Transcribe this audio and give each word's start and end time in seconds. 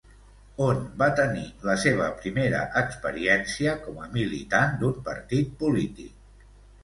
On 0.67 0.79
va 1.01 1.07
tenir 1.17 1.43
la 1.69 1.73
seva 1.81 2.07
primera 2.21 2.61
experiència 2.81 3.75
com 3.83 4.01
a 4.05 4.09
militant 4.15 4.75
d'un 4.81 4.95
partit 5.11 5.55
polític? 5.63 6.49